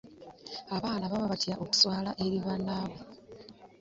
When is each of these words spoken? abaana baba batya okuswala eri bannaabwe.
abaana 0.75 1.09
baba 1.11 1.31
batya 1.31 1.53
okuswala 1.63 2.09
eri 2.25 2.37
bannaabwe. 2.45 2.99